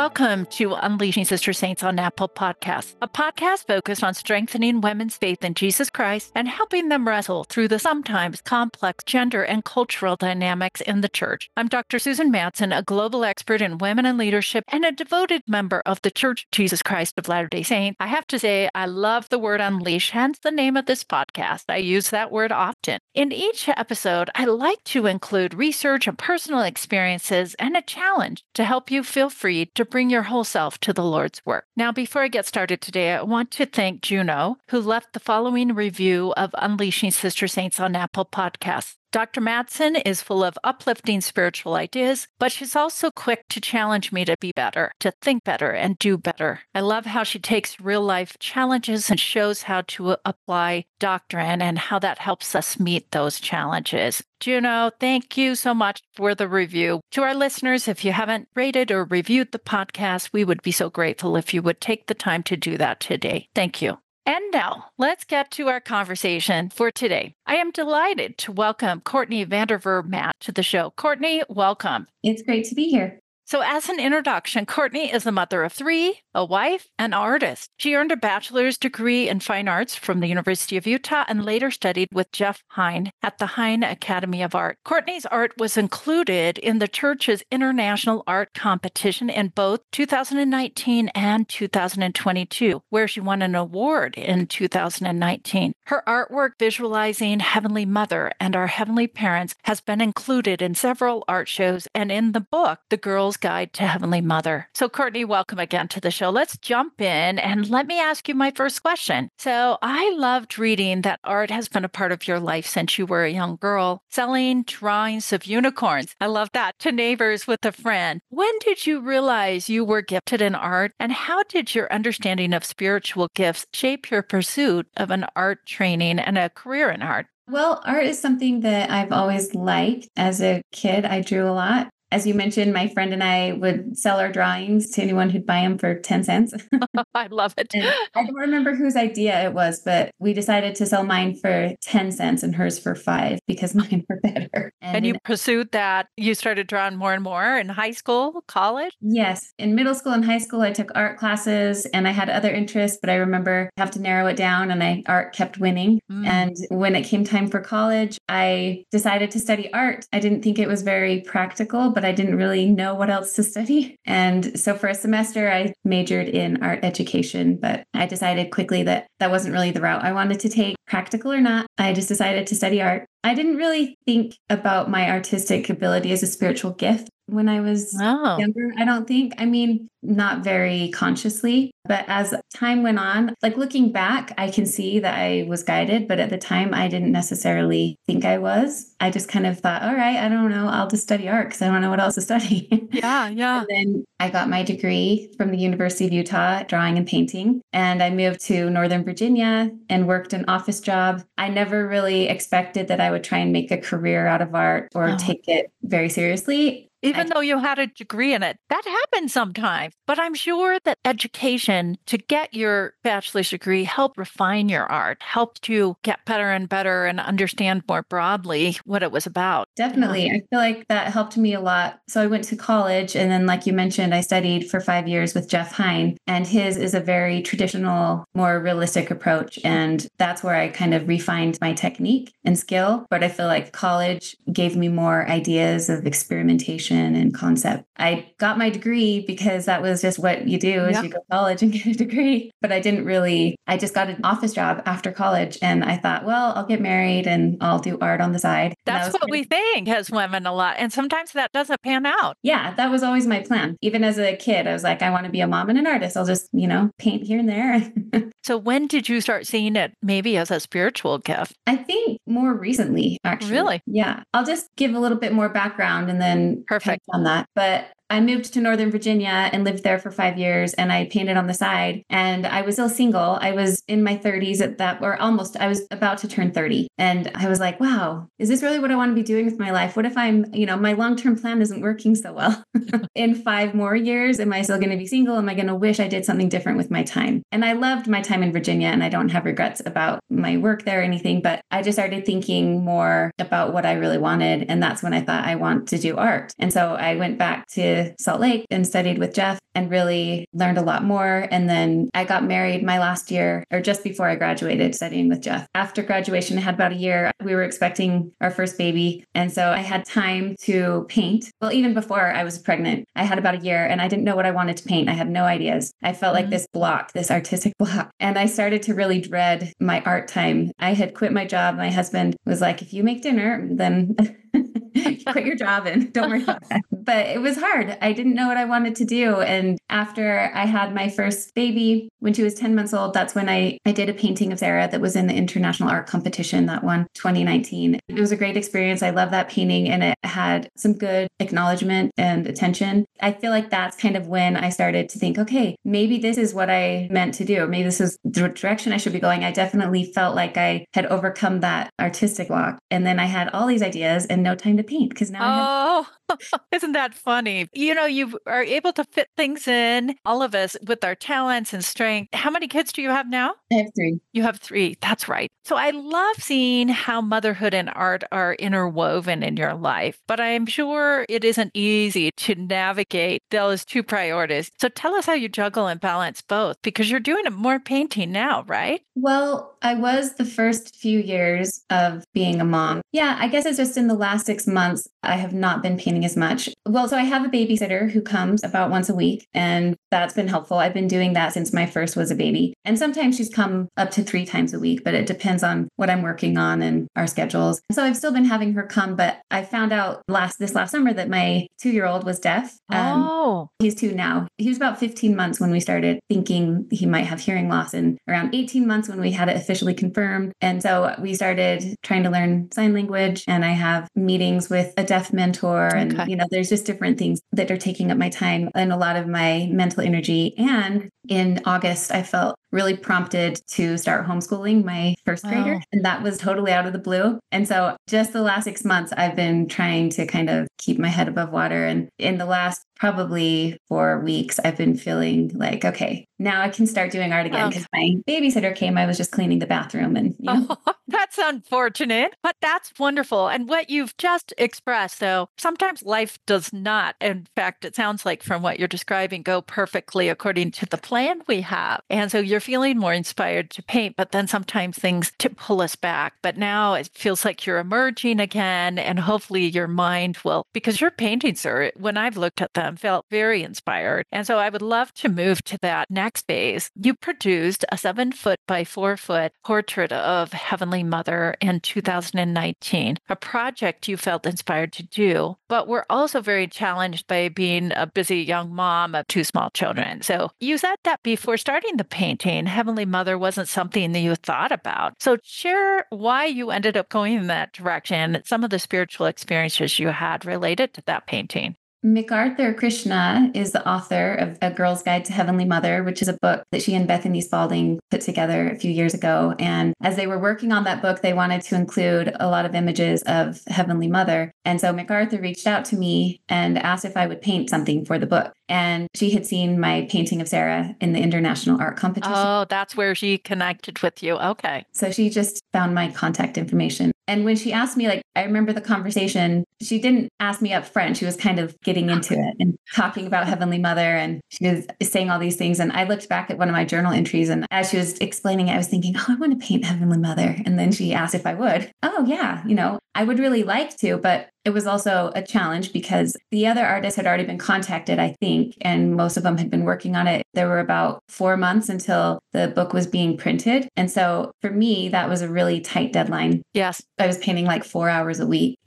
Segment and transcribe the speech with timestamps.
[0.00, 5.44] Welcome to Unleashing Sister Saints on Apple Podcasts, a podcast focused on strengthening women's faith
[5.44, 10.80] in Jesus Christ and helping them wrestle through the sometimes complex gender and cultural dynamics
[10.80, 11.50] in the church.
[11.54, 11.98] I'm Dr.
[11.98, 16.10] Susan Madsen, a global expert in women and leadership and a devoted member of the
[16.10, 17.98] Church Jesus Christ of Latter day Saints.
[18.00, 21.64] I have to say, I love the word unleash, hence the name of this podcast.
[21.68, 23.00] I use that word often.
[23.12, 28.64] In each episode, I like to include research and personal experiences and a challenge to
[28.64, 31.66] help you feel free to bring your whole self to the Lord's work.
[31.76, 35.74] Now, before I get started today, I want to thank Juno, who left the following
[35.74, 38.99] review of Unleashing Sister Saints on Apple Podcasts.
[39.12, 39.40] Dr.
[39.40, 44.36] Madsen is full of uplifting spiritual ideas, but she's also quick to challenge me to
[44.40, 46.60] be better, to think better, and do better.
[46.76, 51.76] I love how she takes real life challenges and shows how to apply doctrine and
[51.76, 54.22] how that helps us meet those challenges.
[54.38, 57.00] Juno, thank you so much for the review.
[57.10, 60.88] To our listeners, if you haven't rated or reviewed the podcast, we would be so
[60.88, 63.48] grateful if you would take the time to do that today.
[63.56, 63.98] Thank you.
[64.30, 67.34] And now, let's get to our conversation for today.
[67.46, 70.92] I am delighted to welcome Courtney Vander Veur Matz to the show.
[70.96, 72.06] Courtney, welcome.
[72.22, 73.19] It's great to be here.
[73.50, 77.68] So, as an introduction, Courtney is a mother of three, a wife, an artist.
[77.78, 81.72] She earned a bachelor's degree in fine arts from the University of Utah and later
[81.72, 84.78] studied with Jeff Hein at the Hein Academy of Art.
[84.84, 92.82] Courtney's art was included in the church's International Art Competition in both 2019 and 2022,
[92.88, 95.72] where she won an award in 2019.
[95.86, 101.48] Her artwork visualizing Heavenly Mother and our Heavenly Parents has been included in several art
[101.48, 104.68] shows and in the book, The Girl's Guide to Heavenly Mother.
[104.74, 106.30] So, Courtney, welcome again to the show.
[106.30, 109.30] Let's jump in and let me ask you my first question.
[109.38, 113.06] So, I loved reading that art has been a part of your life since you
[113.06, 116.14] were a young girl, selling drawings of unicorns.
[116.20, 118.20] I love that to neighbors with a friend.
[118.28, 122.64] When did you realize you were gifted in art, and how did your understanding of
[122.64, 127.26] spiritual gifts shape your pursuit of an art training and a career in art?
[127.48, 130.08] Well, art is something that I've always liked.
[130.16, 133.96] As a kid, I drew a lot as you mentioned, my friend and I would
[133.96, 136.54] sell our drawings to anyone who'd buy them for 10 cents.
[137.14, 137.68] I love it.
[137.74, 141.74] And I don't remember whose idea it was, but we decided to sell mine for
[141.82, 144.72] 10 cents and hers for five because mine were better.
[144.80, 146.08] And, and you pursued that.
[146.16, 148.92] You started drawing more and more in high school, college?
[149.00, 149.52] Yes.
[149.58, 152.98] In middle school and high school, I took art classes and I had other interests,
[153.00, 156.00] but I remember I have to narrow it down and I art kept winning.
[156.10, 156.26] Mm.
[156.26, 160.06] And when it came time for college, I decided to study art.
[160.12, 163.34] I didn't think it was very practical, but but I didn't really know what else
[163.34, 163.94] to study.
[164.06, 169.06] And so for a semester, I majored in art education, but I decided quickly that
[169.18, 171.66] that wasn't really the route I wanted to take, practical or not.
[171.76, 173.04] I just decided to study art.
[173.22, 177.96] I didn't really think about my artistic ability as a spiritual gift when I was
[178.00, 178.38] oh.
[178.38, 178.72] younger.
[178.78, 179.34] I don't think.
[179.38, 184.64] I mean, not very consciously, but as time went on, like looking back, I can
[184.64, 188.94] see that I was guided, but at the time I didn't necessarily think I was.
[189.00, 191.62] I just kind of thought, all right, I don't know, I'll just study art because
[191.62, 192.68] I don't know what else to study.
[192.92, 193.60] Yeah, yeah.
[193.60, 198.02] and then I got my degree from the University of Utah, drawing and painting, and
[198.02, 201.22] I moved to Northern Virginia and worked an office job.
[201.38, 204.88] I never really expected that I would try and make a career out of art
[204.94, 205.16] or oh.
[205.18, 208.58] take it very seriously even though you had a degree in it.
[208.68, 209.94] That happens sometimes.
[210.06, 215.68] But I'm sure that education to get your bachelor's degree helped refine your art, helped
[215.68, 219.68] you get better and better and understand more broadly what it was about.
[219.76, 220.30] Definitely.
[220.30, 222.00] Um I feel like that helped me a lot.
[222.08, 225.34] So I went to college and then like you mentioned, I studied for 5 years
[225.34, 230.54] with Jeff Hein and his is a very traditional, more realistic approach and that's where
[230.54, 234.88] I kind of refined my technique and skill, but I feel like college gave me
[234.88, 237.84] more ideas of experimentation and concept.
[237.96, 241.24] I got my degree because that was just what you do is you go to
[241.30, 242.50] college and get a degree.
[242.60, 246.24] But I didn't really, I just got an office job after college and I thought,
[246.24, 248.74] well, I'll get married and I'll do art on the side.
[248.86, 250.76] That's that what we think as women a lot.
[250.78, 252.36] And sometimes that doesn't pan out.
[252.42, 253.76] Yeah, that was always my plan.
[253.82, 255.86] Even as a kid, I was like, I want to be a mom and an
[255.86, 256.16] artist.
[256.16, 257.92] I'll just, you know, paint here and there.
[258.42, 261.54] so when did you start seeing it maybe as a spiritual gift?
[261.66, 263.52] I think more recently, actually.
[263.52, 263.82] Really?
[263.86, 264.22] Yeah.
[264.32, 267.48] I'll just give a little bit more background and then perfect on that.
[267.54, 271.36] But I moved to Northern Virginia and lived there for five years and I painted
[271.36, 272.02] on the side.
[272.10, 273.38] And I was still single.
[273.40, 276.88] I was in my 30s at that, or almost, I was about to turn 30.
[276.98, 279.58] And I was like, wow, is this really what I want to be doing with
[279.58, 279.94] my life?
[279.94, 282.64] What if I'm, you know, my long term plan isn't working so well?
[283.14, 285.36] in five more years, am I still going to be single?
[285.36, 287.42] Am I going to wish I did something different with my time?
[287.52, 290.84] And I loved my time in Virginia and I don't have regrets about my work
[290.84, 294.66] there or anything, but I just started thinking more about what I really wanted.
[294.68, 296.52] And that's when I thought I want to do art.
[296.58, 300.48] And so I went back to to Salt Lake and studied with Jeff and really
[300.52, 301.46] learned a lot more.
[301.50, 305.42] And then I got married my last year or just before I graduated studying with
[305.42, 305.66] Jeff.
[305.74, 307.30] After graduation, I had about a year.
[307.42, 309.24] We were expecting our first baby.
[309.34, 311.50] And so I had time to paint.
[311.60, 314.36] Well, even before I was pregnant, I had about a year and I didn't know
[314.36, 315.08] what I wanted to paint.
[315.08, 315.92] I had no ideas.
[316.02, 316.44] I felt mm-hmm.
[316.44, 318.10] like this block, this artistic block.
[318.18, 320.72] And I started to really dread my art time.
[320.78, 321.76] I had quit my job.
[321.76, 324.16] My husband was like, if you make dinner, then
[325.26, 326.82] quit your job and don't worry about that.
[327.02, 327.96] But it was hard.
[328.00, 329.40] I didn't know what I wanted to do.
[329.40, 333.48] And after I had my first baby, when she was 10 months old, that's when
[333.48, 336.84] I, I did a painting of Sarah that was in the International Art Competition, that
[336.84, 337.98] one, 2019.
[338.08, 339.02] It was a great experience.
[339.02, 343.06] I love that painting and it had some good acknowledgement and attention.
[343.20, 346.54] I feel like that's kind of when I started to think, okay, maybe this is
[346.54, 347.66] what I meant to do.
[347.66, 349.44] Maybe this is the direction I should be going.
[349.44, 352.78] I definitely felt like I had overcome that artistic block.
[352.90, 356.06] And then I had all these ideas and no time to paint because now oh.
[356.72, 357.68] Isn't that funny?
[357.72, 361.72] You know, you are able to fit things in, all of us with our talents
[361.72, 362.34] and strength.
[362.34, 363.54] How many kids do you have now?
[363.72, 364.20] I have three.
[364.32, 364.96] You have three.
[365.00, 365.50] That's right.
[365.64, 370.66] So I love seeing how motherhood and art are interwoven in your life, but I'm
[370.66, 374.70] sure it isn't easy to navigate those two priorities.
[374.80, 378.64] So tell us how you juggle and balance both because you're doing more painting now,
[378.66, 379.00] right?
[379.14, 383.02] Well, I was the first few years of being a mom.
[383.12, 386.19] Yeah, I guess it's just in the last six months, I have not been painting
[386.24, 386.68] as much.
[386.86, 390.48] Well, so I have a babysitter who comes about once a week, and that's been
[390.48, 390.78] helpful.
[390.78, 392.74] I've been doing that since my first was a baby.
[392.84, 396.10] And sometimes she's come up to three times a week, but it depends on what
[396.10, 397.80] I'm working on and our schedules.
[397.92, 401.12] So I've still been having her come, but I found out last this last summer
[401.12, 402.76] that my two year old was deaf.
[402.90, 404.48] Um, oh, he's two now.
[404.58, 408.18] He was about 15 months when we started thinking he might have hearing loss, and
[408.28, 410.52] around 18 months when we had it officially confirmed.
[410.60, 415.04] And so we started trying to learn sign language, and I have meetings with a
[415.04, 416.30] deaf mentor, and okay.
[416.30, 419.16] you know, there's just different things that are taking up my time and a lot
[419.16, 420.54] of my mental energy.
[420.58, 425.80] And in August, I felt really prompted to start homeschooling my first grader.
[425.92, 427.38] And that was totally out of the blue.
[427.50, 431.08] And so just the last six months, I've been trying to kind of keep my
[431.08, 431.84] head above water.
[431.84, 436.86] And in the last probably four weeks, I've been feeling like, okay, now I can
[436.86, 438.96] start doing art again because my babysitter came.
[438.96, 440.66] I was just cleaning the bathroom and, you know.
[440.70, 443.48] Oh, that's unfortunate, but that's wonderful.
[443.48, 447.16] And what you've just expressed, though, sometimes life does not.
[447.20, 451.19] In fact, it sounds like from what you're describing, go perfectly according to the plan
[451.48, 452.02] we have.
[452.08, 455.96] And so you're feeling more inspired to paint, but then sometimes things to pull us
[455.96, 456.34] back.
[456.42, 461.10] But now it feels like you're emerging again, and hopefully your mind will, because your
[461.10, 464.26] paintings are, when I've looked at them, felt very inspired.
[464.32, 466.90] And so I would love to move to that next phase.
[466.94, 473.36] You produced a seven foot by four foot portrait of Heavenly Mother in 2019, a
[473.36, 478.38] project you felt inspired to do, but we're also very challenged by being a busy
[478.38, 480.22] young mom of two small children.
[480.22, 484.72] So you said that before starting the painting, Heavenly Mother wasn't something that you thought
[484.72, 485.14] about.
[485.20, 489.26] So share why you ended up going in that direction, and some of the spiritual
[489.26, 491.76] experiences you had related to that painting.
[492.02, 496.38] MacArthur Krishna is the author of A Girl's Guide to Heavenly Mother, which is a
[496.40, 499.54] book that she and Bethany Spalding put together a few years ago.
[499.58, 502.74] And as they were working on that book, they wanted to include a lot of
[502.74, 504.50] images of Heavenly Mother.
[504.64, 508.18] And so MacArthur reached out to me and asked if I would paint something for
[508.18, 508.54] the book.
[508.70, 512.32] And she had seen my painting of Sarah in the International Art Competition.
[512.34, 514.36] Oh, that's where she connected with you.
[514.36, 514.86] Okay.
[514.92, 517.10] So she just found my contact information.
[517.26, 520.84] And when she asked me, like, I remember the conversation, she didn't ask me up
[520.84, 521.16] front.
[521.16, 524.00] She was kind of getting into it and talking about Heavenly Mother.
[524.00, 525.78] And she was saying all these things.
[525.78, 527.48] And I looked back at one of my journal entries.
[527.48, 530.18] And as she was explaining it, I was thinking, oh, I want to paint Heavenly
[530.18, 530.56] Mother.
[530.64, 531.92] And then she asked if I would.
[532.02, 535.92] Oh, yeah, you know, I would really like to, but it was also a challenge
[535.92, 539.70] because the other artists had already been contacted, I think, and most of them had
[539.70, 540.42] been working on it.
[540.54, 543.88] There were about four months until the book was being printed.
[543.96, 546.62] And so for me, that was a really tight deadline.
[546.74, 547.02] Yes.
[547.18, 548.78] I was painting like four hours a week.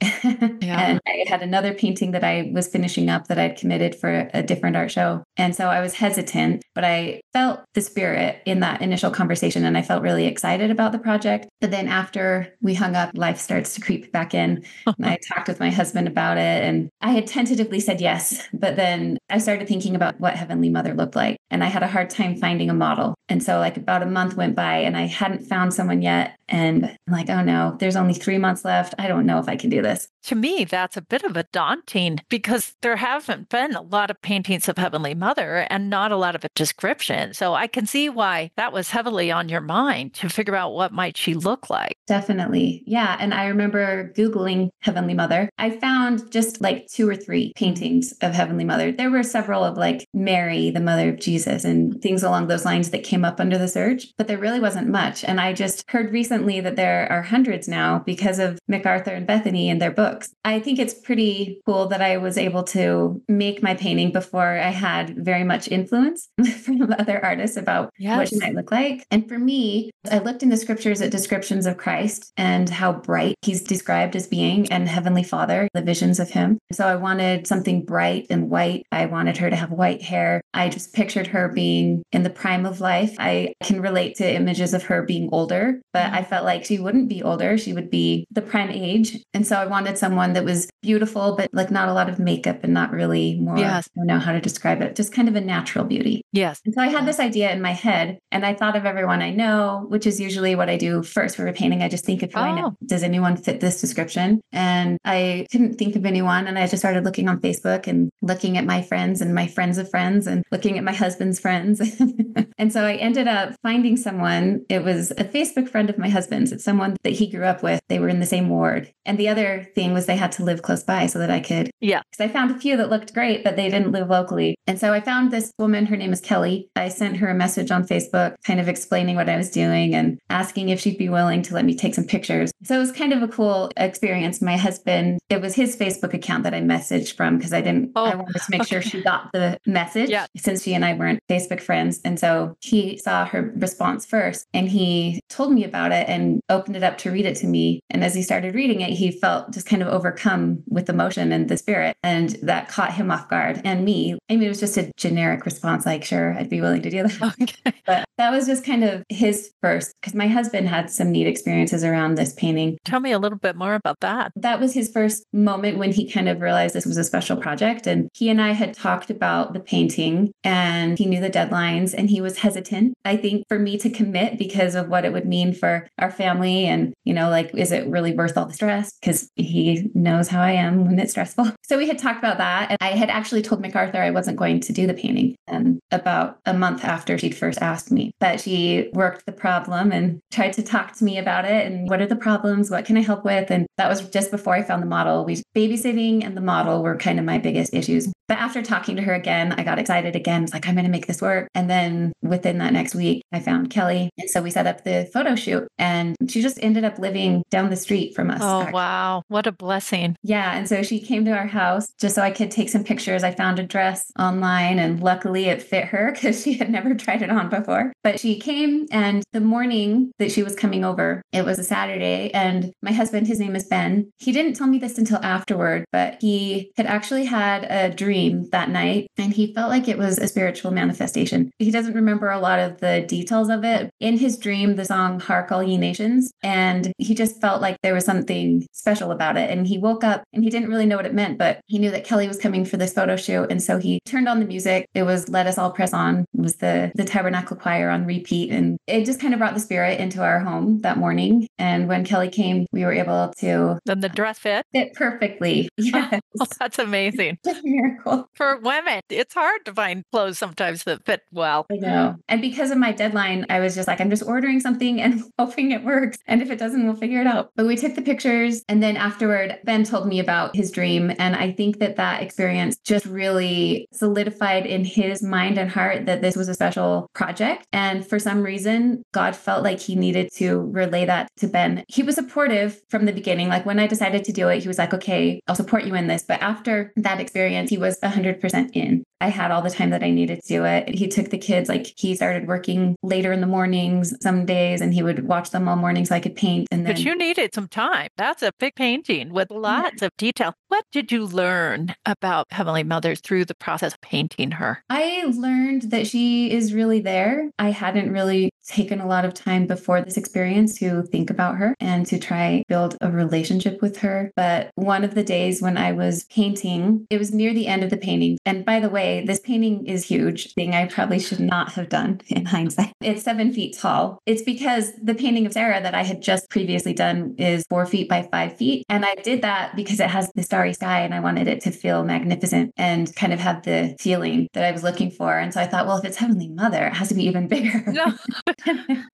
[0.60, 0.80] Yeah.
[0.80, 4.42] and I had another painting that I was finishing up that I'd committed for a
[4.42, 5.22] different art show.
[5.36, 9.76] And so I was hesitant, but I felt the spirit in that initial conversation and
[9.76, 11.48] I felt really excited about the project.
[11.60, 14.64] But then after we hung up, life starts to creep back in.
[14.86, 16.64] and I talked with my husband about it.
[16.64, 20.94] And I had tentatively said yes, but then I started thinking about what Heavenly Mother
[20.94, 21.36] looked like.
[21.50, 23.14] And I had a hard time finding a model.
[23.28, 26.36] And so, like, about a month went by and I hadn't found someone yet.
[26.48, 28.94] And I'm like, oh no, there's only three months left.
[28.98, 30.08] I don't know if I can do this.
[30.24, 34.22] To me, that's a bit of a daunting because there haven't been a lot of
[34.22, 37.34] paintings of Heavenly Mother and not a lot of a description.
[37.34, 40.92] So I can see why that was heavily on your mind to figure out what
[40.92, 41.96] might she look like.
[42.06, 42.82] Definitely.
[42.86, 43.16] Yeah.
[43.20, 45.50] And I remember Googling Heavenly Mother.
[45.58, 48.92] I found just like two or three paintings of Heavenly Mother.
[48.92, 52.90] There were several of like Mary, the mother of Jesus, and things along those lines
[52.90, 55.22] that came up under the search, but there really wasn't much.
[55.24, 59.70] And I just heard recently that there are hundreds now because of MacArthur and Bethany
[59.70, 60.34] and their books.
[60.44, 64.70] I think it's pretty cool that I was able to make my painting before I
[64.70, 66.28] had very much influence
[66.64, 68.16] from other artists about yes.
[68.16, 69.06] what she might look like.
[69.10, 73.36] And for me, I looked in the scriptures at descriptions of Christ and how bright
[73.42, 76.58] he's described as being and Heavenly Father, the visions of him.
[76.72, 78.86] So I wanted something bright and white.
[78.90, 80.40] I wanted her to have white hair.
[80.52, 83.14] I just pictured her being in the prime of life.
[83.18, 87.08] I can relate to images of her being older, but I felt like she wouldn't
[87.08, 87.56] be older.
[87.58, 89.22] She would be the prime age.
[89.32, 92.62] And so I wanted someone that was beautiful, but like not a lot of makeup
[92.62, 93.88] and not really more, yes.
[93.96, 96.22] I don't know how to describe it, just kind of a natural beauty.
[96.32, 96.60] Yes.
[96.64, 99.30] And so I had this idea in my head and I thought of everyone I
[99.30, 101.82] know, which is usually what I do first for a painting.
[101.82, 102.42] I just think of who oh.
[102.42, 102.66] I know.
[102.66, 102.76] Oh.
[102.86, 104.40] Does anyone fit this description?
[104.52, 106.46] And I couldn't think of anyone.
[106.46, 109.78] And I just started looking on Facebook and looking at my friends and my friends
[109.78, 111.80] of friends and looking at my husband's friends.
[112.58, 114.64] and so I ended up finding someone.
[114.68, 116.52] It was a Facebook friend of my husband's.
[116.52, 117.82] It's someone that he grew up with.
[117.88, 118.92] They were in the same ward.
[119.04, 121.70] And the other thing was they had to live close by so that I could.
[121.80, 122.00] Yeah.
[122.10, 124.56] Because I found a few that looked great, but they didn't live locally.
[124.66, 125.86] And so I found this woman.
[125.86, 126.70] Her name is Kelly.
[126.74, 130.18] I sent her a message on Facebook, kind of explaining what I was doing and
[130.30, 132.50] asking if she'd be willing to let me take some pictures.
[132.62, 134.40] So it was kind of a cool experience.
[134.40, 138.04] My husband, it was his Facebook account that I messaged from because I didn't, oh,
[138.04, 138.68] I wanted to make okay.
[138.68, 140.26] sure she got the message yeah.
[140.36, 142.00] since she and I weren't Facebook friends.
[142.04, 146.76] And so he saw her response first and he told me about it and opened
[146.76, 147.80] it up to read it to me.
[147.90, 151.48] And as he started reading it, he felt just kind of overcome with emotion and
[151.48, 151.96] the spirit.
[152.02, 154.18] And that caught him off guard and me.
[154.30, 157.02] I mean, it was just a generic response, like, sure, I'd be willing to do
[157.02, 157.36] that.
[157.40, 157.72] Okay.
[157.86, 161.84] But that was just kind of his first, because my husband had some neat experiences
[161.84, 162.78] around this painting.
[162.84, 164.32] Tell me a little bit more about that.
[164.36, 167.86] That was his first moment when he kind of realized this was a special project.
[167.86, 172.08] And he and I had talked about the painting and he knew the deadlines and
[172.08, 175.52] he was hesitant, I think, for me to commit because of what it would mean
[175.52, 176.66] for our family.
[176.66, 178.92] And, you know, like, is it really worth all the stress?
[179.00, 181.50] Because he knows how I am when it's stressful.
[181.64, 182.70] So we had talked about that.
[182.70, 185.34] And I had actually told MacArthur I wasn't going to do the painting.
[185.46, 190.20] And about a month after she'd first asked me, but she worked the problem and
[190.30, 191.66] tried to talk to me about it.
[191.66, 192.70] And what are the problems?
[192.70, 193.50] What can I help with?
[193.50, 195.24] And that was just before I found the model.
[195.24, 198.12] We babysitting and the model were kind of my biggest issues.
[198.26, 200.44] But after talking to her again, I got excited again.
[200.44, 201.48] It's like, I'm going to make this work.
[201.54, 204.10] And then within that next week, I found Kelly.
[204.18, 207.68] And so we set up the photo shoot and she just ended up living down
[207.68, 208.40] the street from us.
[208.42, 208.72] Oh, actually.
[208.72, 209.22] wow.
[209.28, 210.16] What a blessing.
[210.22, 210.56] Yeah.
[210.56, 213.24] And so she came to our house just so I could take some pictures.
[213.24, 217.22] I found a dress online and luckily it fit her because she had never tried
[217.22, 217.92] it on before.
[218.04, 222.30] But she came and the morning that she was coming over, it was a Saturday.
[222.32, 226.18] And my husband, his name is Ben, he didn't tell me this until afterward, but
[226.20, 230.28] he had actually had a dream that night, and he felt like it was a
[230.28, 231.50] spiritual manifestation.
[231.58, 233.90] He doesn't remember a lot of the details of it.
[234.00, 237.94] In his dream, the song Hark All Ye Nations, and he just felt like there
[237.94, 239.50] was something special about it.
[239.50, 241.90] And he woke up and he didn't really know what it meant, but he knew
[241.90, 243.50] that Kelly was coming for this photo shoot.
[243.50, 244.86] And so he turned on the music.
[244.94, 248.50] It was Let Us All Press On, it was the, the Tabernacle Choir on repeat.
[248.50, 251.48] And it just kind of brought the spirit into our home that morning.
[251.58, 253.78] And when Kelly came, we were able to.
[253.86, 254.66] Then the dress fit?
[254.72, 255.68] Fit perfectly.
[255.94, 256.20] Oh, yes.
[256.40, 257.38] Oh, that's amazing.
[257.62, 258.28] miracle miracle.
[258.34, 261.66] For women, it's hard to find clothes sometimes that fit well.
[261.70, 262.16] I know.
[262.28, 265.70] And because of my deadline, I was just like, I'm just ordering something and hoping
[265.70, 266.18] it works.
[266.26, 267.50] And if it doesn't, we'll figure it out.
[267.56, 268.62] But we took the pictures.
[268.68, 271.12] And then afterward, Ben told me about his dream.
[271.18, 276.22] And I think that that experience just really solidified in his mind and heart that
[276.22, 277.66] this was a special project.
[277.72, 281.84] And for some reason, God felt like he needed to relay that to Ben.
[281.88, 283.48] He was supportive from the beginning.
[283.48, 286.06] Like when I decided to do it, he was like, okay, I'll support you in
[286.06, 286.24] this.
[286.26, 289.04] But after that experience, he was was 100% in.
[289.20, 290.88] I had all the time that I needed to do it.
[290.88, 294.92] He took the kids, like he started working later in the mornings some days and
[294.92, 296.68] he would watch them all morning so I could paint.
[296.70, 296.94] And then...
[296.94, 298.08] But you needed some time.
[298.16, 300.06] That's a big painting with lots yeah.
[300.06, 300.54] of detail.
[300.74, 304.82] What did you learn about Heavenly Mother through the process of painting her?
[304.90, 307.52] I learned that she is really there.
[307.60, 311.76] I hadn't really taken a lot of time before this experience to think about her
[311.78, 314.32] and to try build a relationship with her.
[314.34, 317.90] But one of the days when I was painting, it was near the end of
[317.90, 318.38] the painting.
[318.44, 322.20] And by the way, this painting is huge, thing I probably should not have done
[322.28, 322.94] in hindsight.
[323.00, 324.18] It's seven feet tall.
[324.26, 328.08] It's because the painting of Sarah that I had just previously done is four feet
[328.08, 328.84] by five feet.
[328.88, 330.42] And I did that because it has the
[330.72, 334.64] sky and I wanted it to feel magnificent and kind of have the feeling that
[334.64, 335.38] I was looking for.
[335.38, 337.84] And so I thought, well, if it's Heavenly Mother, it has to be even bigger.
[337.94, 338.12] No.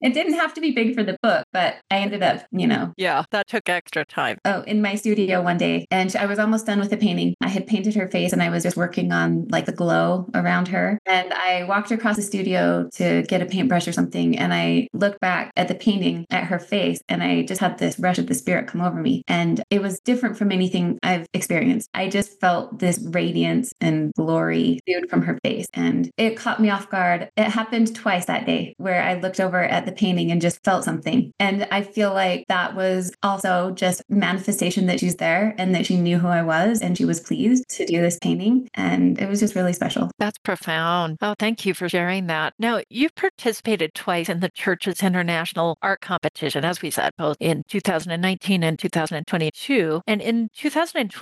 [0.01, 2.95] it didn't have to be big for the book, but I ended up, you know.
[2.97, 4.39] Yeah, that took extra time.
[4.47, 7.35] Oh, in my studio one day, and I was almost done with the painting.
[7.43, 10.69] I had painted her face and I was just working on like the glow around
[10.69, 10.99] her.
[11.05, 14.39] And I walked across the studio to get a paintbrush or something.
[14.39, 17.99] And I looked back at the painting at her face and I just had this
[17.99, 19.23] rush of the spirit come over me.
[19.29, 21.40] And it was different from anything I've experienced.
[21.95, 25.67] I just felt this radiance and glory from her face.
[25.75, 27.31] And it caught me off guard.
[27.37, 30.85] It happened twice that day where I looked over at the painting and just felt
[30.85, 31.33] something.
[31.39, 35.97] And I feel like that was also just manifestation that she's there and that she
[35.97, 38.69] knew who I was and she was pleased to do this painting.
[38.75, 40.11] And it was just really special.
[40.19, 41.19] That's profound.
[41.21, 42.55] Oh, thank you for sharing that.
[42.59, 47.65] Now, you've participated twice in the Church's International Art Competition, as we said, both in
[47.69, 50.03] 2019 and 2022.
[50.07, 50.51] And in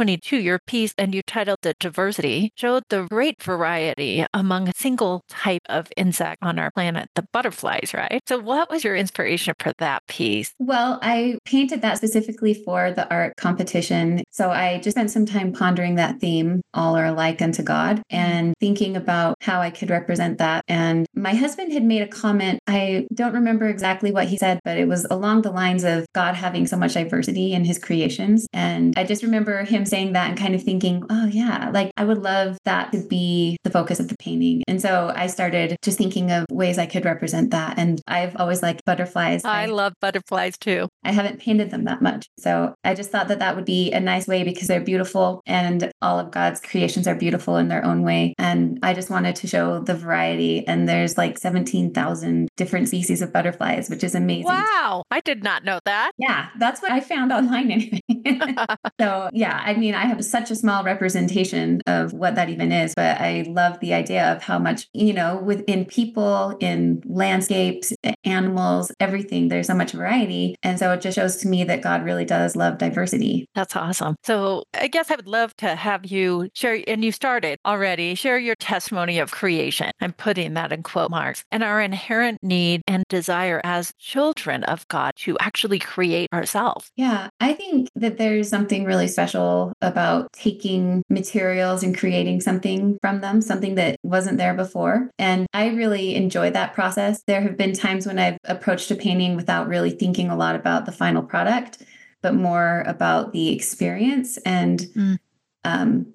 [0.08, 5.22] 2022, your piece, and you titled it Diversity, showed the great variety among a single
[5.28, 8.22] type of insect on our planet, the butterflies, right?
[8.26, 10.54] So, what was your inspiration for that piece?
[10.58, 14.22] Well, I painted that specifically for the art competition.
[14.30, 18.54] So, I just spent some time pondering that theme, all are alike unto God, and
[18.60, 20.64] thinking about how I could represent that.
[20.68, 22.60] And my husband had made a comment.
[22.66, 26.34] I don't remember exactly what he said, but it was along the lines of God
[26.34, 28.46] having so much diversity in his creations.
[28.54, 32.04] And I just remember him saying that and kind of thinking, oh, yeah, like I
[32.04, 34.62] would love that to be the focus of the painting.
[34.68, 37.78] And so I started just thinking of ways I could represent that.
[37.78, 39.44] And I've always liked butterflies.
[39.44, 40.88] I, I love butterflies too.
[41.04, 42.26] I haven't painted them that much.
[42.38, 45.90] So I just thought that that would be a nice way because they're beautiful and
[46.02, 48.34] all of God's creations are beautiful in their own way.
[48.38, 50.66] And I just wanted to show the variety.
[50.66, 54.46] And there's like 17,000 different species of butterflies, which is amazing.
[54.46, 55.04] Wow.
[55.10, 56.12] I did not know that.
[56.18, 56.48] Yeah.
[56.58, 58.00] That's what I found online anyway.
[59.00, 62.94] so yeah, I mean, I have such a small representation of what that even is,
[62.94, 67.92] but I love the idea of how much, you know, within people, in landscapes,
[68.24, 70.56] animals, everything, there's so much variety.
[70.62, 73.46] And so it just shows to me that God really does love diversity.
[73.54, 74.16] That's awesome.
[74.24, 78.38] So I guess I would love to have you share, and you started already, share
[78.38, 79.90] your testimony of creation.
[80.00, 84.86] I'm putting that in quote marks and our inherent need and desire as children of
[84.88, 86.90] God to actually create ourselves.
[86.96, 93.20] Yeah, I think that there's something really special about taking materials and creating something from
[93.20, 95.10] them, something that wasn't there before.
[95.18, 97.22] And I really enjoy that process.
[97.26, 100.86] There have been times when I've approached a painting without really thinking a lot about
[100.86, 101.82] the final product,
[102.22, 104.36] but more about the experience.
[104.38, 105.18] And mm.
[105.64, 106.12] um,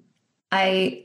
[0.52, 1.04] I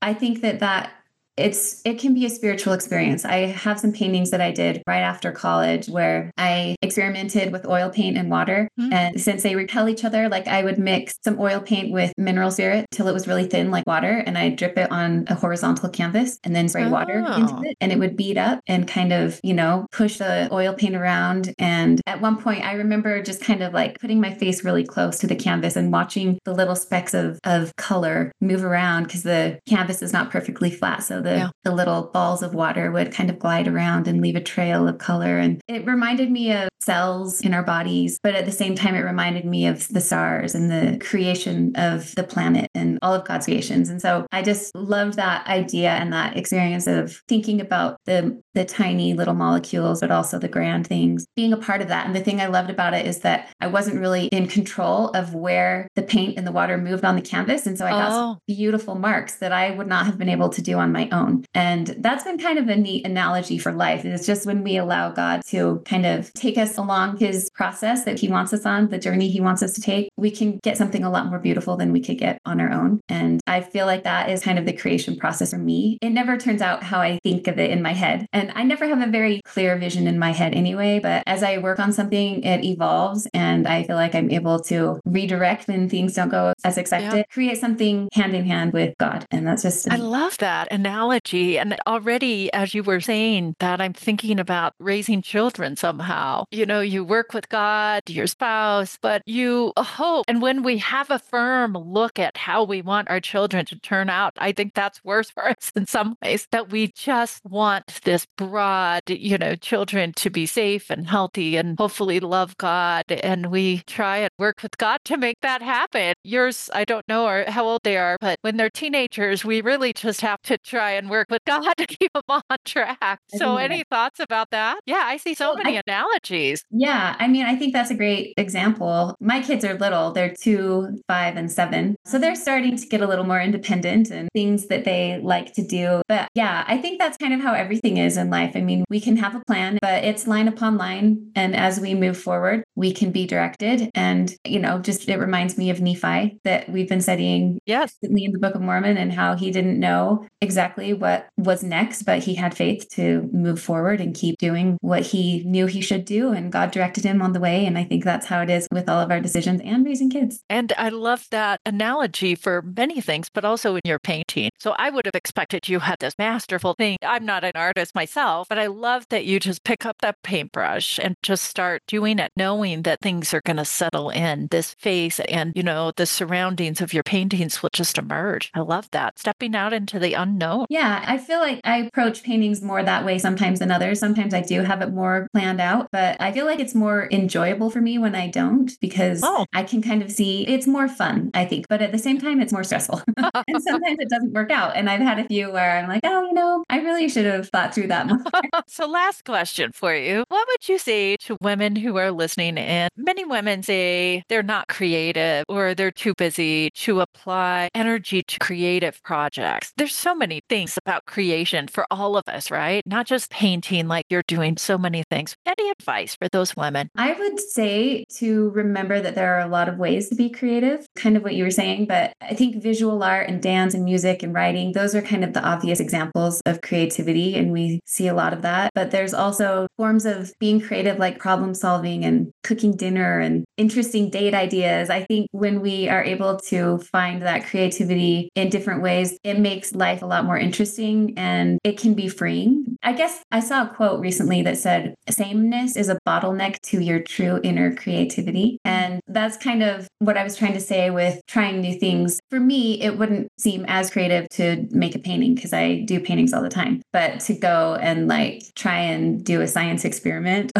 [0.00, 0.92] I think that that
[1.36, 3.24] it's it can be a spiritual experience.
[3.24, 7.90] I have some paintings that I did right after college where I experimented with oil
[7.90, 8.68] paint and water.
[8.80, 8.92] Mm-hmm.
[8.92, 12.50] And since they repel each other, like I would mix some oil paint with mineral
[12.50, 15.90] spirit till it was really thin like water and I drip it on a horizontal
[15.90, 16.90] canvas and then spray oh.
[16.90, 20.48] water into it and it would bead up and kind of, you know, push the
[20.52, 24.32] oil paint around and at one point I remember just kind of like putting my
[24.32, 28.64] face really close to the canvas and watching the little specks of of color move
[28.64, 31.50] around because the canvas is not perfectly flat so the, yeah.
[31.64, 34.98] the little balls of water would kind of glide around and leave a trail of
[34.98, 35.38] color.
[35.38, 39.00] And it reminded me of cells in our bodies, but at the same time, it
[39.00, 43.46] reminded me of the stars and the creation of the planet and all of God's
[43.46, 43.88] creations.
[43.88, 48.64] And so I just loved that idea and that experience of thinking about the the
[48.64, 52.06] tiny little molecules, but also the grand things, being a part of that.
[52.06, 55.34] And the thing I loved about it is that I wasn't really in control of
[55.34, 57.66] where the paint and the water moved on the canvas.
[57.66, 58.38] And so I got oh.
[58.46, 61.15] beautiful marks that I would not have been able to do on my own.
[61.54, 64.04] And that's been kind of a neat analogy for life.
[64.04, 68.18] It's just when we allow God to kind of take us along his process that
[68.18, 71.04] he wants us on, the journey he wants us to take, we can get something
[71.04, 73.00] a lot more beautiful than we could get on our own.
[73.08, 75.98] And I feel like that is kind of the creation process for me.
[76.00, 78.26] It never turns out how I think of it in my head.
[78.32, 81.42] And And I never have a very clear vision in my head anyway, but as
[81.42, 85.88] I work on something, it evolves and I feel like I'm able to redirect when
[85.88, 87.22] things don't go as expected, yeah.
[87.24, 89.26] create something hand in hand with God.
[89.32, 89.90] And that's just.
[89.90, 90.68] I love that
[91.12, 96.44] And already, as you were saying that, I'm thinking about raising children somehow.
[96.50, 100.24] You know, you work with God, your spouse, but you hope.
[100.28, 104.10] And when we have a firm look at how we want our children to turn
[104.10, 108.26] out, I think that's worse for us in some ways, that we just want this
[108.36, 113.04] broad, you know, children to be safe and healthy and hopefully love God.
[113.10, 116.14] And we try and work with God to make that happen.
[116.24, 120.20] Yours, I don't know how old they are, but when they're teenagers, we really just
[120.20, 123.20] have to try and work with God to keep them on track.
[123.28, 124.80] So, any thoughts about that?
[124.86, 126.64] Yeah, I see so well, many I, analogies.
[126.70, 129.14] Yeah, I mean, I think that's a great example.
[129.20, 131.96] My kids are little, they're two, five, and seven.
[132.04, 135.66] So, they're starting to get a little more independent and things that they like to
[135.66, 136.02] do.
[136.08, 138.52] But yeah, I think that's kind of how everything is in life.
[138.54, 141.30] I mean, we can have a plan, but it's line upon line.
[141.34, 143.90] And as we move forward, we can be directed.
[143.94, 147.96] And, you know, just it reminds me of Nephi that we've been studying yes.
[148.02, 152.22] in the Book of Mormon and how he didn't know exactly what was next, but
[152.22, 156.32] he had faith to move forward and keep doing what he knew he should do.
[156.32, 157.66] And God directed him on the way.
[157.66, 160.42] And I think that's how it is with all of our decisions and raising kids.
[160.48, 164.50] And I love that analogy for many things, but also in your painting.
[164.58, 166.98] So I would have expected you had this masterful thing.
[167.02, 170.98] I'm not an artist myself, but I love that you just pick up that paintbrush
[170.98, 175.20] and just start doing it, knowing that things are going to settle in this face
[175.20, 178.50] and, you know, the surroundings of your paintings will just emerge.
[178.54, 179.18] I love that.
[179.18, 180.65] Stepping out into the unknown.
[180.68, 184.00] Yeah, I feel like I approach paintings more that way sometimes than others.
[184.00, 187.70] Sometimes I do have it more planned out, but I feel like it's more enjoyable
[187.70, 189.46] for me when I don't because oh.
[189.52, 191.66] I can kind of see it's more fun, I think.
[191.68, 193.02] But at the same time, it's more stressful.
[193.16, 194.76] and sometimes it doesn't work out.
[194.76, 197.48] And I've had a few where I'm like, oh, you know, I really should have
[197.48, 198.22] thought through that more.
[198.66, 202.88] so, last question for you What would you say to women who are listening in?
[202.96, 209.02] Many women say they're not creative or they're too busy to apply energy to creative
[209.02, 209.72] projects.
[209.76, 212.82] There's so many things about creation for all of us, right?
[212.86, 215.36] Not just painting like you're doing so many things.
[215.44, 216.90] Any advice for those women?
[216.96, 220.86] I would say to remember that there are a lot of ways to be creative,
[220.96, 224.22] kind of what you were saying, but I think visual art and dance and music
[224.22, 227.34] and writing, those are kind of the obvious examples of creativity.
[227.36, 228.72] And we see a lot of that.
[228.74, 234.10] But there's also forms of being creative, like problem solving and cooking dinner and interesting
[234.10, 234.90] date ideas.
[234.90, 239.74] I think when we are able to find that creativity in different ways, it makes
[239.74, 242.78] life a lot more interesting and it can be freeing.
[242.82, 247.00] I guess I saw a quote recently that said, sameness is a bottleneck to your
[247.00, 248.60] true inner creativity.
[248.64, 248.75] And
[249.06, 252.20] that's kind of what I was trying to say with trying new things.
[252.30, 256.32] For me, it wouldn't seem as creative to make a painting because I do paintings
[256.32, 260.52] all the time, but to go and like try and do a science experiment,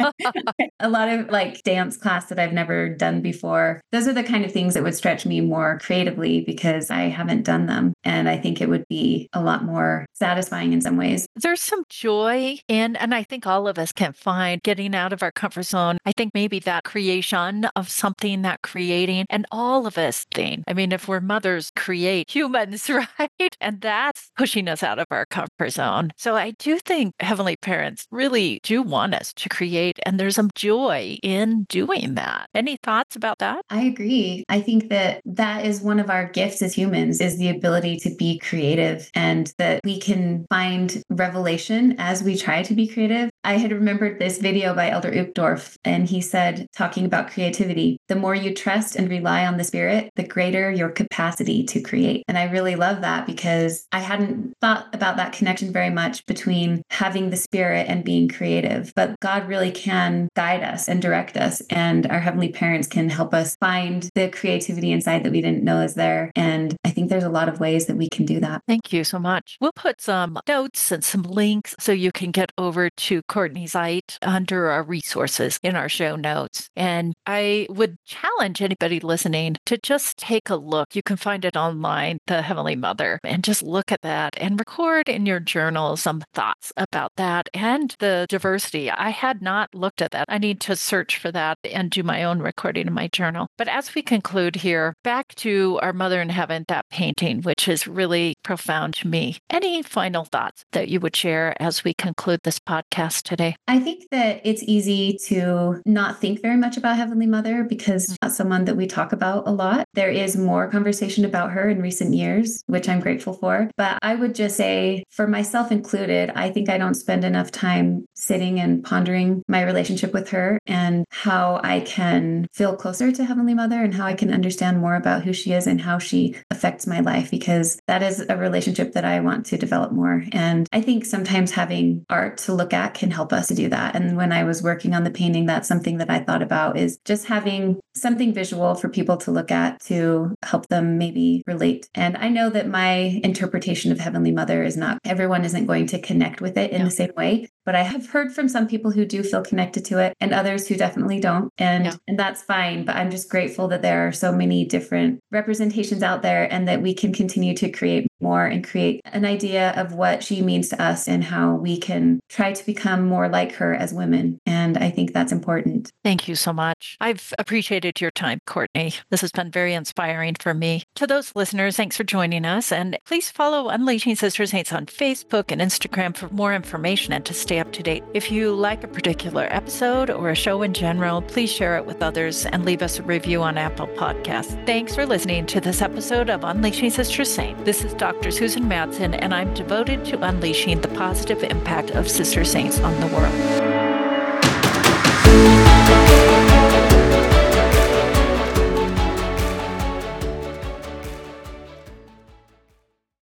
[0.80, 3.80] a lot of like dance class that I've never done before.
[3.92, 7.44] Those are the kind of things that would stretch me more creatively because I haven't
[7.44, 7.92] done them.
[8.04, 11.26] And I think it would be a lot more satisfying in some ways.
[11.36, 15.22] There's some joy in, and I think all of us can find getting out of
[15.22, 15.98] our comfort zone.
[16.04, 20.64] I think maybe that creation of something, that creating, and all of us think.
[20.66, 23.56] I mean, if we're mothers, create humans, right?
[23.60, 26.10] And that's pushing us out of our comfort zone.
[26.16, 30.50] So I do think Heavenly Parents really do want us to create, and there's some
[30.54, 32.48] joy in doing that.
[32.54, 33.64] Any thoughts about that?
[33.70, 34.44] I agree.
[34.48, 38.14] I think that that is one of our gifts as humans is the ability to
[38.14, 43.30] be creative and that we can find revelation as we try to be creative.
[43.48, 48.14] I had remembered this video by Elder Uchtdorf, and he said, talking about creativity, the
[48.14, 52.24] more you trust and rely on the spirit, the greater your capacity to create.
[52.28, 56.82] And I really love that because I hadn't thought about that connection very much between
[56.90, 58.92] having the spirit and being creative.
[58.94, 63.32] But God really can guide us and direct us, and our heavenly parents can help
[63.32, 66.32] us find the creativity inside that we didn't know is there.
[66.36, 68.60] And I think there's a lot of ways that we can do that.
[68.68, 69.56] Thank you so much.
[69.58, 74.18] We'll put some notes and some links so you can get over to Courtney Zeit
[74.20, 76.68] under our resources in our show notes.
[76.74, 80.96] And I would challenge anybody listening to just take a look.
[80.96, 85.08] You can find it online, The Heavenly Mother, and just look at that and record
[85.08, 88.90] in your journal some thoughts about that and the diversity.
[88.90, 90.24] I had not looked at that.
[90.28, 93.46] I need to search for that and do my own recording in my journal.
[93.56, 97.86] But as we conclude here, back to our Mother in Heaven, that painting, which is
[97.86, 99.38] really profound to me.
[99.48, 103.17] Any final thoughts that you would share as we conclude this podcast?
[103.18, 103.56] Us today?
[103.66, 108.16] I think that it's easy to not think very much about Heavenly Mother because mm.
[108.22, 109.86] not someone that we talk about a lot.
[109.94, 113.70] There is more conversation about her in recent years, which I'm grateful for.
[113.76, 118.06] But I would just say, for myself included, I think I don't spend enough time
[118.14, 123.54] sitting and pondering my relationship with her and how I can feel closer to Heavenly
[123.54, 126.86] Mother and how I can understand more about who she is and how she affects
[126.86, 130.24] my life because that is a relationship that I want to develop more.
[130.32, 133.94] And I think sometimes having art to look at can help us to do that.
[133.94, 136.98] And when I was working on the painting, that's something that I thought about is
[137.04, 141.88] just having something visual for people to look at to help them maybe relate.
[141.94, 146.00] And I know that my interpretation of Heavenly Mother is not everyone isn't going to
[146.00, 149.04] connect with it in the same way, but I have heard from some people who
[149.04, 151.52] do feel connected to it and others who definitely don't.
[151.58, 156.02] And and that's fine, but I'm just grateful that there are so many different representations
[156.02, 159.94] out there and that we can continue to create more and create an idea of
[159.94, 163.74] what she means to us and how we can try to become more like her
[163.74, 164.38] as women.
[164.44, 165.90] And I think that's important.
[166.04, 166.96] Thank you so much.
[167.00, 168.92] I've appreciated your time, Courtney.
[169.10, 170.82] This has been very inspiring for me.
[170.96, 172.70] To those listeners, thanks for joining us.
[172.70, 177.32] And please follow Unleashing Sister Saints on Facebook and Instagram for more information and to
[177.32, 178.04] stay up to date.
[178.12, 182.02] If you like a particular episode or a show in general, please share it with
[182.02, 184.54] others and leave us a review on Apple Podcasts.
[184.66, 187.64] Thanks for listening to this episode of Unleashing Sister Saint.
[187.64, 188.17] This is Dr.
[188.18, 188.32] Dr.
[188.32, 193.06] Susan Madsen, and I'm devoted to unleashing the positive impact of Sister Saints on the
[193.14, 193.97] world.